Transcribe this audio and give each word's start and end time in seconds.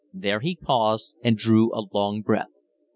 There 0.15 0.39
he 0.39 0.55
paused 0.55 1.13
and 1.23 1.37
drew 1.37 1.71
a 1.75 1.85
long 1.93 2.23
breath. 2.23 2.49